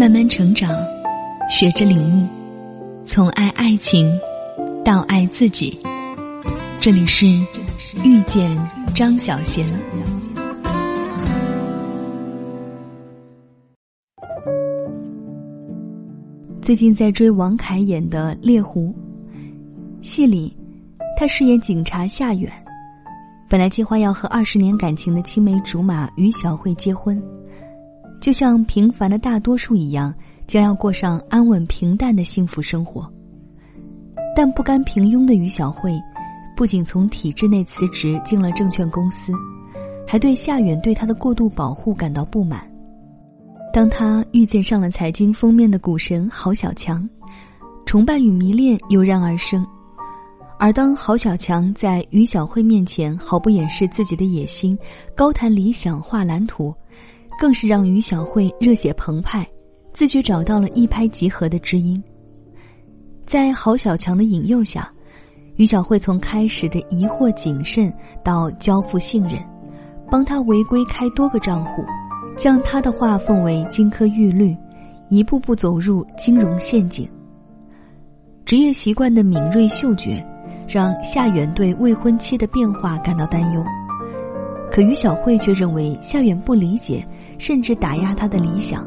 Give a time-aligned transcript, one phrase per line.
[0.00, 0.74] 慢慢成长，
[1.46, 2.26] 学着领悟，
[3.04, 4.10] 从爱爱情
[4.82, 5.78] 到爱自己。
[6.80, 7.26] 这里是
[8.02, 8.50] 遇见
[8.94, 9.68] 张小贤。
[16.62, 18.94] 最近在追王凯演的《猎狐》
[20.00, 20.56] 戏里，
[21.14, 22.50] 他饰演警察夏远。
[23.50, 27.22] 本来计划要和二十年感情的青梅竹马于小慧结婚，
[28.20, 30.14] 就像平凡的大多数一样，
[30.46, 33.10] 将要过上安稳平淡的幸福生活。
[34.36, 35.92] 但不甘平庸的于小慧，
[36.56, 39.32] 不仅从体制内辞职进了证券公司，
[40.06, 42.70] 还对夏远对她的过度保护感到不满。
[43.72, 47.08] 当他遇见上了财经封面的股神郝小强，
[47.86, 49.66] 崇拜与迷恋油然而生。
[50.58, 54.78] 而当郝小强在于小慧面前毫不掩饰自己的野心，
[55.14, 56.74] 高谈理想、画蓝图，
[57.40, 59.48] 更是让于小慧热血澎湃，
[59.94, 61.98] 自觉找到了一拍即合的知音。
[63.24, 64.92] 在郝小强的引诱下，
[65.56, 67.90] 于小慧从开始的疑惑谨慎
[68.22, 69.42] 到交付信任，
[70.10, 71.82] 帮他违规开多个账户，
[72.36, 74.54] 将他的话奉为金科玉律，
[75.08, 77.08] 一步步走入金融陷阱。
[78.44, 80.22] 职业习惯的敏锐嗅觉。
[80.68, 83.64] 让夏远对未婚妻的变化感到担忧，
[84.70, 87.04] 可于小慧却认为夏远不理解，
[87.40, 88.86] 甚至打压他的理想，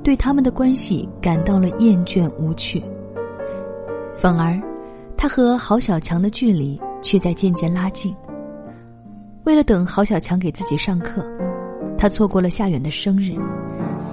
[0.00, 2.80] 对他们的关系感到了厌倦无趣。
[4.14, 4.56] 反而，
[5.16, 8.14] 他和郝小强的距离却在渐渐拉近。
[9.42, 11.26] 为了等郝小强给自己上课，
[11.98, 13.34] 他错过了夏远的生日，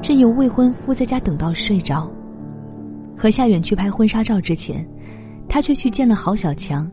[0.01, 2.11] 任由未婚夫在家等到睡着。
[3.15, 4.83] 和夏远去拍婚纱照之前，
[5.47, 6.89] 他却去见了郝小强。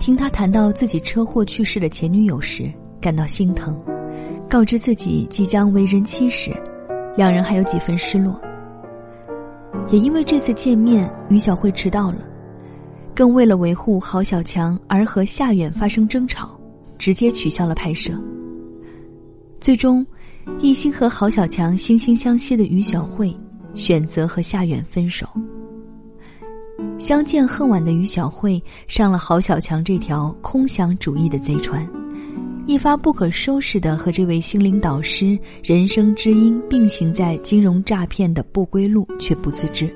[0.00, 2.68] 听他谈到自己车祸去世的前女友时，
[3.00, 3.72] 感到心疼；
[4.48, 6.52] 告知自己即将为人妻时，
[7.16, 8.40] 两人还有几分失落。
[9.90, 12.18] 也因为这次见面，于小慧迟到了，
[13.14, 16.58] 更为了维护郝小强而和夏远发生争吵，
[16.96, 18.12] 直接取消了拍摄。
[19.60, 20.06] 最终，
[20.60, 23.36] 一心和郝小强惺惺相惜的于小慧，
[23.74, 25.26] 选择和夏远分手。
[26.98, 31.86] 相见恨晚的于小慧上了郝小强这条空想主义的贼船，
[32.66, 39.88] 一发不可收拾的和这位心灵导师、人生知音并行在金融诈骗的不归路，却不自知。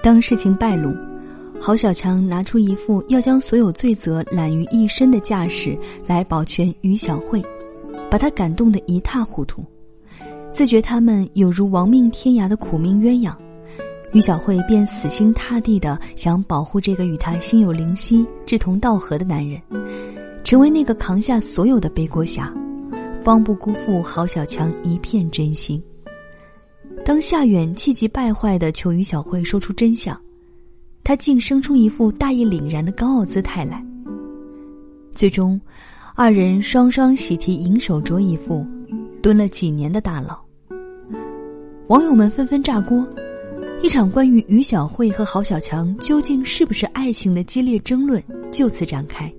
[0.00, 0.94] 当事情败露，
[1.60, 7.42] 郝小强拿出一副要将所有罪责揽于一身的架势来保全于小慧，
[8.08, 9.64] 把他感动得一塌糊涂，
[10.52, 13.34] 自觉他们有如亡命天涯的苦命鸳鸯。
[14.12, 19.60] 于小慧便死心塌地的想保护这个与她心有灵犀、志同道合的男人，
[20.42, 22.52] 成为那个扛下所有的背锅侠，
[23.22, 25.82] 方不辜负郝小强一片真心。
[27.04, 30.20] 当夏远气急败坏的求于小慧说出真相，
[31.02, 33.84] 他竟生出一副大义凛然的高傲姿态来。
[35.14, 35.60] 最终，
[36.14, 38.66] 二人双双喜提银手镯一副，
[39.22, 40.38] 蹲了几年的大牢。
[41.88, 43.06] 网友们纷纷炸锅。
[43.82, 49.32] 一场关于于小慧和郝小强究竟是不是爱情的激烈争论就此展开。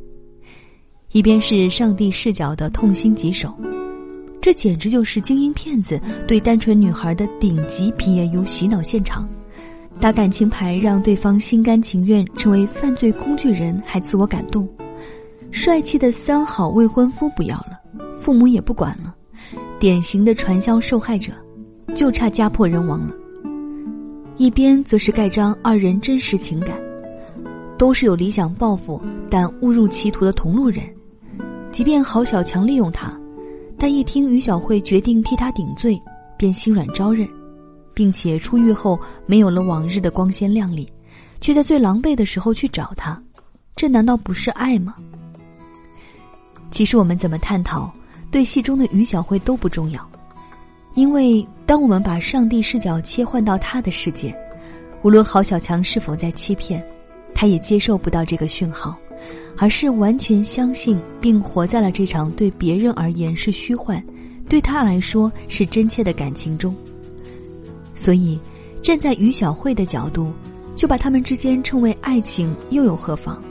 [1.11, 3.53] 一边是上帝视角的痛心疾首，
[4.39, 9.27] 这简直就是精英骗子对单纯女孩的顶级 PAU 洗脑现场，
[9.99, 14.65] 打感情牌让对方心甘情愿成为犯罪工具人，还自我感动。
[15.51, 17.77] 帅气的三好未婚夫不要了，
[18.13, 19.13] 父母也不管了，
[19.79, 21.33] 典型的传销受害者，
[21.93, 23.13] 就差家破人亡了。
[24.37, 26.79] 一边则是盖章二人真实情感，
[27.77, 30.81] 都是有理想抱负但误入歧途的同路人。
[31.71, 33.17] 即便郝小强利用他，
[33.77, 35.99] 但一听于小慧决定替他顶罪，
[36.37, 37.27] 便心软招认，
[37.93, 40.87] 并且出狱后没有了往日的光鲜亮丽，
[41.39, 43.21] 却在最狼狈的时候去找他，
[43.75, 44.95] 这难道不是爱吗？
[46.69, 47.91] 其实我们怎么探讨，
[48.29, 50.07] 对戏中的于小慧都不重要。
[50.93, 54.35] 因为当我们把上帝视角切换到他的世界，
[55.03, 56.85] 无论郝小强是否在欺骗，
[57.33, 58.97] 他也接受不到这个讯号，
[59.57, 64.03] 而是完全相信并活在了这场对别人而言是虚幻，
[64.49, 66.75] 对他来说是真切的感情中。
[67.93, 68.39] 所以，
[68.81, 70.31] 站在于小慧的角度，
[70.75, 73.41] 就把他们之间称为爱情，又有何妨？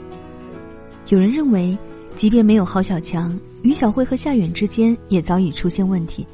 [1.09, 1.77] 有人认为，
[2.15, 6.25] 即便没有郝小强，于小慧和夏远之间也早已出现问题。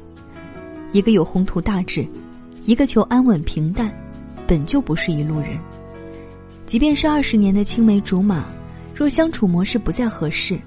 [0.92, 2.06] 一个有宏图大志，
[2.64, 3.92] 一个求安稳平淡，
[4.46, 5.58] 本就不是一路人。
[6.66, 8.46] 即便是二十年的青梅竹马，
[8.98, 10.58] 若相处模式不再合适，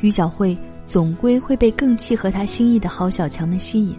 [0.00, 3.94] 于小慧总归会被更契合她心意的郝小强们吸引。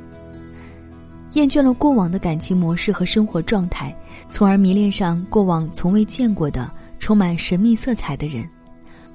[1.34, 3.96] 厌倦了过往的感情模式和生活状态，
[4.28, 6.68] 从而迷恋上过往从未见过的、
[6.98, 8.50] 充满神秘色彩的人，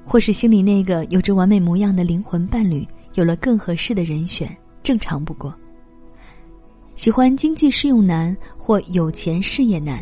[0.05, 5.53] 或是心里那个有着完美模样的灵魂伴侣有了更合适的人选，正常不过。
[6.95, 10.01] 喜欢经济适用男或有钱事业男，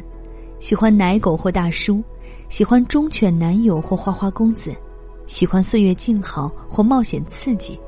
[0.60, 2.04] 喜欢奶狗或大叔，
[2.48, 4.74] 喜欢忠犬男友或花花公子，
[5.26, 7.78] 喜欢岁月静好或冒险刺激。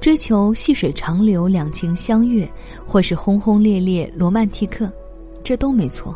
[0.00, 2.48] 追求细水长流、两情相悦，
[2.86, 4.90] 或是轰轰烈烈、罗曼蒂克，
[5.42, 6.14] 这都没错。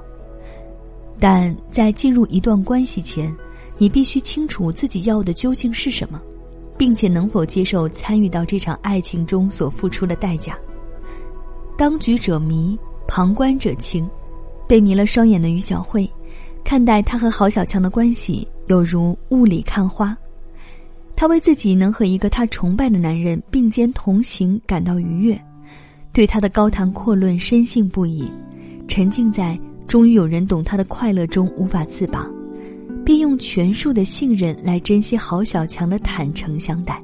[1.19, 3.35] 但在进入一段关系前，
[3.79, 6.23] 你必须清楚自己要的究竟是什么，
[6.79, 10.57] 并且能否接受参与到这场爱情中所付出的代价。
[11.77, 14.09] 当局者迷，旁观者清。
[14.69, 16.09] 被迷了双眼的于小慧，
[16.65, 20.17] 看待他和郝小强的关系，有如雾里看花。
[21.17, 25.41] 她为自己能和一个她崇拜的男人并肩同行感到愉悦，
[26.13, 28.31] 对他的高谈阔论深信不疑，
[28.89, 32.27] 沉浸在终于有人懂他的快乐中无法自拔，
[33.05, 37.03] 并用全数的信任来珍惜郝小强的坦诚相待。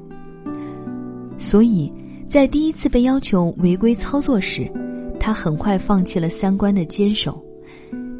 [1.37, 1.91] 所以，
[2.27, 4.67] 在第一次被要求违规操作时，
[5.19, 7.39] 他很快放弃了三观的坚守，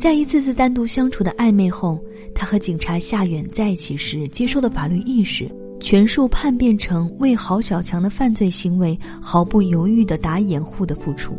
[0.07, 1.99] 在一次次单独相处的暧昧后，
[2.33, 5.51] 他和警察夏远在一起时接受的法律意识。
[5.81, 11.37] 全数叛变成为郝小强的犯罪行为毫不犹豫的打掩护的付出。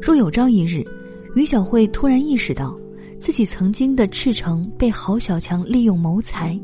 [0.00, 0.84] 若有朝一日，
[1.36, 2.76] 于小慧突然意识到，
[3.20, 6.60] 自己曾经的赤诚被郝小强利用谋财，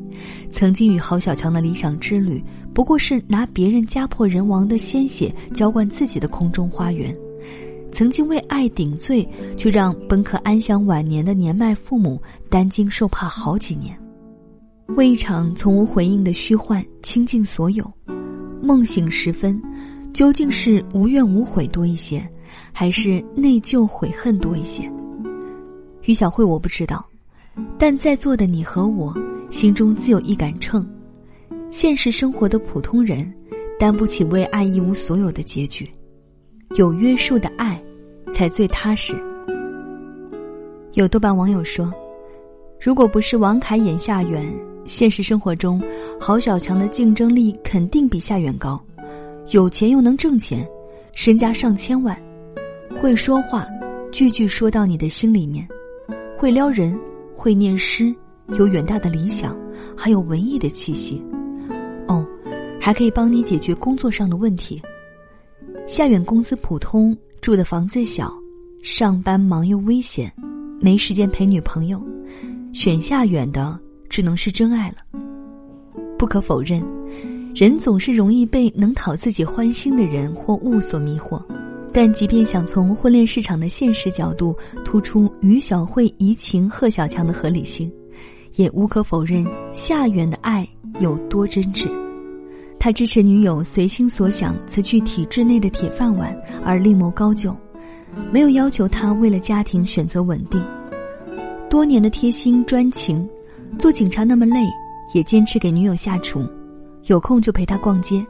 [0.50, 2.42] 曾经与郝小强的理想之旅
[2.74, 7.16] 不过是拿别人家破人亡的鲜血浇灌自己的空中花园，
[7.92, 13.98] 曾经为爱顶罪，却让本可安享晚年的年迈父母担惊受怕好几年。
[14.96, 17.90] 为一场从无回应的虚幻倾尽所有，
[18.62, 19.60] 梦醒时分，
[20.14, 22.26] 究竟是无怨无悔多一些，
[22.72, 24.90] 还是内疚悔恨多一些？
[26.04, 27.06] 于小慧，我不知道，
[27.78, 29.14] 但在座的你和我，
[29.50, 30.86] 心中自有一杆秤。
[31.70, 33.30] 现实生活的普通人，
[33.78, 35.86] 担不起为爱一无所有的结局。
[36.74, 37.80] 有约束的爱，
[38.32, 39.16] 才最踏实。
[40.92, 41.92] 有豆瓣网友说
[42.80, 44.46] ：“如果不是王凯演夏远。”
[44.84, 45.82] 现实生活中，
[46.18, 48.82] 郝小强的竞争力肯定比夏远高，
[49.50, 50.66] 有钱又能挣钱，
[51.12, 52.18] 身家上千万，
[52.98, 53.66] 会说话，
[54.10, 55.68] 句句说到你的心里面，
[56.38, 56.98] 会撩人，
[57.36, 58.14] 会念诗，
[58.54, 59.54] 有远大的理想，
[59.94, 61.22] 还有文艺的气息，
[62.06, 62.26] 哦，
[62.80, 64.80] 还可以帮你解决工作上的问题。
[65.88, 68.30] 夏远工资普通，住的房子小，
[68.82, 70.30] 上班忙又危险，
[70.82, 72.00] 没时间陪女朋友，
[72.74, 73.76] 选夏远的。
[74.10, 74.96] 只能是真爱了。
[76.18, 76.82] 不可否认，
[77.54, 81.40] 人总是容易被能讨自己欢心的人或物所迷惑。
[81.92, 87.90] 但即便想从婚恋市场的现实角度突出于小慧移情贺小强的合理性，
[88.56, 90.68] 也无可否认夏远的爱
[91.00, 91.88] 有多真挚。
[92.78, 97.56] 他支持女友随心所想辞去体制内的铁饭碗而另谋高就，
[98.32, 100.64] 没有要求他为了家庭选择稳定。
[101.68, 103.28] 多年的贴心专情。
[103.78, 104.66] 做警察那么累，
[105.14, 106.42] 也坚持给女友下厨，
[107.04, 108.26] 有空就陪她逛街。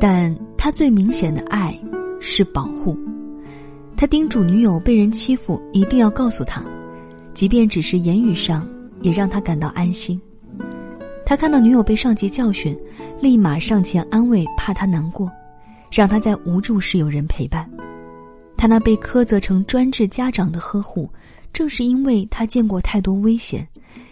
[0.00, 1.78] 但他最明显的爱
[2.18, 2.98] 是保护。
[3.94, 6.64] 他叮嘱女友被人欺负一定要告诉他，
[7.34, 8.66] 即便只是言语上，
[9.02, 10.18] 也让他感到安心。
[11.24, 12.76] 他看到女友被上级教训，
[13.20, 15.30] 立马上前安慰，怕她难过，
[15.90, 17.68] 让她在无助时有人陪伴。
[18.56, 21.08] 他那被苛责成专制家长的呵护，
[21.52, 23.66] 正是因为他见过太多危险。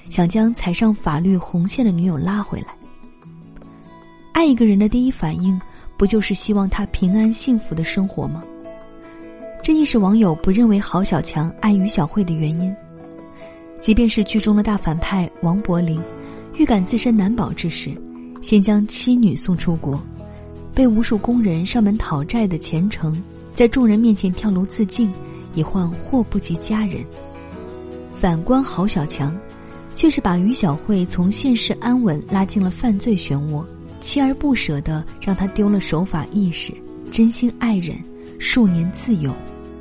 [0.08, 2.74] 想将踩上法律红线的女友拉回来。
[4.32, 5.60] 爱一个人的第一反应，
[5.96, 8.42] 不就是希望他平安幸福的生活吗？
[9.62, 12.74] 这亦是网友不认为郝小强爱于小慧的原因。
[13.80, 16.02] 即便是剧中的大反派王柏林，
[16.60, 17.90] 预感自身难保之时，
[18.42, 19.98] 先将妻女送出国，
[20.74, 23.18] 被无数工人上门讨债的虔诚，
[23.54, 25.10] 在众人面前跳楼自尽，
[25.54, 27.02] 以换祸不及家人。
[28.20, 29.34] 反观郝小强。
[29.92, 33.62] 却是把于小慧从现世安稳拉进了犯罪漩涡，
[34.00, 36.72] 锲而不舍的让她丢了守法意识，
[37.10, 37.98] 真心爱人，
[38.38, 39.34] 数年自由，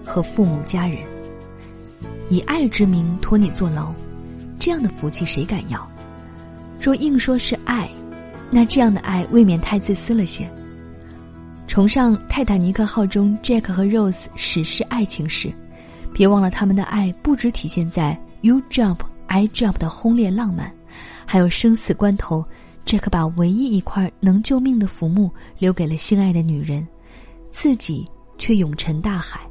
[0.03, 0.97] 和父母家人，
[2.29, 3.93] 以爱之名拖你坐牢，
[4.57, 5.88] 这样的福气谁敢要？
[6.79, 7.89] 若硬说是爱，
[8.49, 10.49] 那这样的爱未免太自私了些。
[11.67, 15.53] 崇尚泰坦尼克号中 Jack 和 Rose 史诗爱情时，
[16.13, 18.97] 别忘了他们的爱不只体现在 You Jump。
[19.31, 20.73] I jump 的轰烈浪漫，
[21.23, 22.43] 还有生死关头
[22.83, 26.87] ，，Jack 把唯一一块能救命的浮木留给了心爱的女人，
[27.51, 28.09] 自己
[28.39, 29.41] 却永沉大海。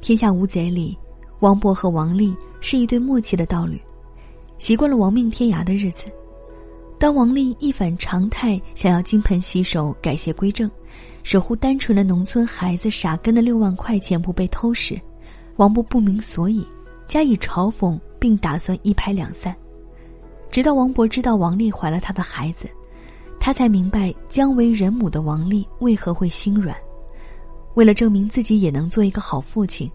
[0.00, 0.96] 天下无贼里，
[1.40, 3.80] 王勃和王丽是一对默契的道侣，
[4.58, 6.04] 习惯了亡命天涯的日子。
[6.98, 10.68] 当王丽一反常态，想要金盆洗手、改邪归正，
[11.22, 15.00] 守护单纯的农村孩子傻根的六万块钱不被偷时，
[15.56, 16.66] 王勃不明所以，
[17.06, 19.54] 加以嘲讽，并打算一拍两散。
[20.50, 22.68] 直到王勃知道王丽怀了他的孩子，
[23.38, 26.76] 他才明白将为人母的王丽为何会心软。
[27.74, 29.88] 为了证明自己也能做一个好父亲，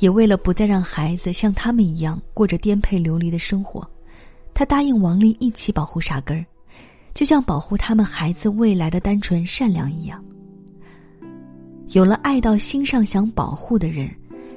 [0.00, 3.88] 也为了不再让孩子像他们一样过着颠沛流离的生活，
[4.54, 6.44] 他答应王丽一起保护傻根儿，
[7.14, 10.22] 就像保护他们孩子未来的单纯善良一样。
[11.88, 14.08] 有了爱到心上想保护的人，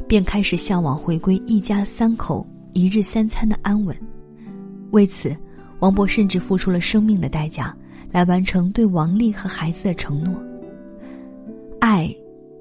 [0.07, 3.95] 便开始向往回归一家三口一日三餐的安稳。
[4.91, 5.35] 为此，
[5.79, 7.75] 王博甚至付出了生命的代价，
[8.11, 10.33] 来完成对王丽和孩子的承诺。
[11.79, 12.13] 爱。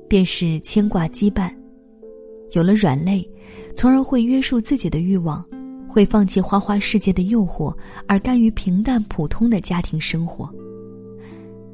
[0.06, 1.50] 便是牵挂羁绊，
[2.52, 3.26] 有了软肋，
[3.74, 5.44] 从而会约束自己的欲望，
[5.94, 7.72] 会放弃花花世界的诱惑，
[8.08, 10.52] 而甘于平淡普通的家庭生活。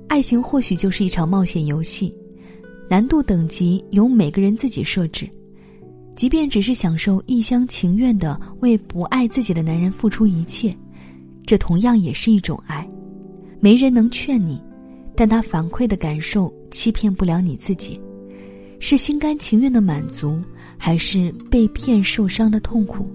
[0.09, 2.15] 爱情或许就是一场冒险游戏，
[2.87, 5.27] 难度等级由每个人自己设置。
[6.15, 10.77] 即便只是享受一厢情愿的为不爱自己的男人付出一切，
[11.47, 12.87] 这同样也是一种爱。
[13.59, 14.61] 没人能劝你，
[15.17, 17.99] 但他反馈的感受欺骗不了你自己。
[18.81, 20.39] 是心甘情愿的满足，
[20.77, 23.11] 还是被骗受伤的痛苦？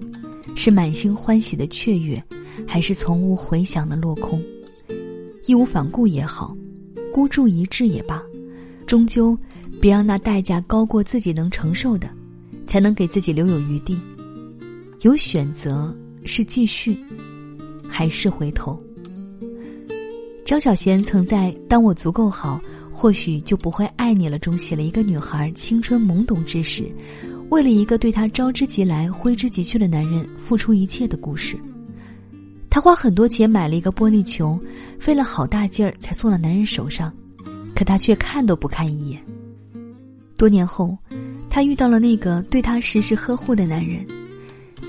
[0.54, 2.22] 是满心欢喜的雀跃，
[2.66, 4.42] 还是从无回响的落空？
[5.46, 6.56] 义无反顾也好，
[7.12, 8.22] 孤注一掷也罢，
[8.86, 9.36] 终究
[9.80, 12.08] 别让那代价高过自己能承受的，
[12.66, 13.98] 才能给自己留有余地。
[15.02, 16.98] 有选择是继续，
[17.88, 18.80] 还是回头？
[20.44, 22.60] 张小娴曾在《当我足够好》。
[22.98, 24.38] 或许就不会爱你了。
[24.38, 26.90] 中写了一个女孩青春懵懂之时，
[27.50, 31.56] 为了一个对她招之即来挥之即去的男人付出一切的故事。
[32.68, 34.58] 她花很多钱买了一个玻璃球，
[34.98, 37.12] 费了好大劲儿才送到男人手上，
[37.74, 39.22] 可他却看都不看一眼。
[40.36, 40.96] 多年后，
[41.48, 44.04] 她遇到了那个对她时时呵护的男人。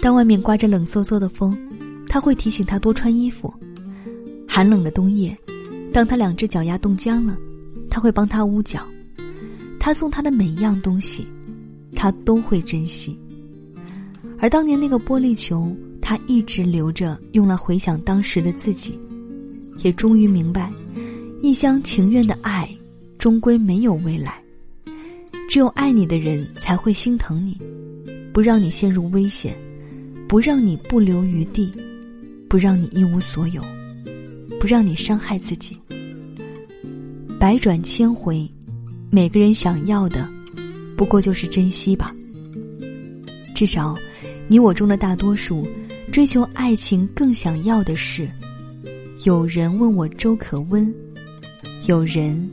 [0.02, 1.58] 当外面刮着冷飕飕的风，
[2.08, 3.54] 他会提醒她多穿衣服。
[4.48, 5.38] 寒冷的冬夜，
[5.94, 7.38] 当他两只脚丫冻僵了。
[7.90, 8.86] 他会帮他捂脚，
[9.80, 11.26] 他送他的每一样东西，
[11.96, 13.18] 他都会珍惜。
[14.40, 18.98] 而当年那个玻璃球，他一直留着，用来回想当时的自己，
[19.84, 20.72] 也终于明白，
[21.42, 22.70] 一厢情愿的爱，
[23.18, 24.42] 终归没有未来。
[25.50, 27.58] 只有爱你的人才会心疼你，
[28.32, 29.58] 不让你陷入危险，
[30.28, 31.72] 不让你不留余地，
[32.48, 33.64] 不让你一无所有，
[34.60, 35.76] 不让你伤害自己。
[37.40, 38.50] 百转千回，
[39.10, 40.30] 每个人想要的，
[40.98, 42.12] 不过就是珍惜吧。
[43.54, 43.96] 至少，
[44.48, 45.66] 你我中的大多数，
[46.12, 48.28] 追求爱情更想要的是，
[49.24, 50.92] 有人问我粥可温，
[51.86, 52.50] 有人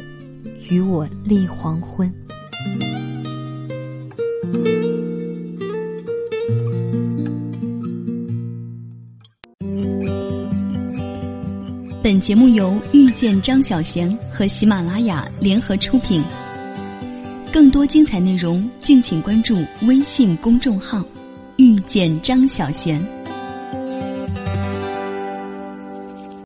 [0.69, 2.13] 与我立黄昏。
[12.03, 16.23] 本节目由遇见张小娴和喜马拉雅联合出品。
[17.55, 21.05] 更多精彩内容，敬请关注微信公众号
[21.55, 23.01] “遇见张小娴”。